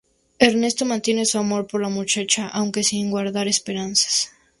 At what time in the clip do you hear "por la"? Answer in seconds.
1.67-1.87